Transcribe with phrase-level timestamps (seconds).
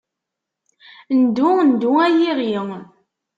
[1.19, 2.51] Ndu, ndu ay iɣi.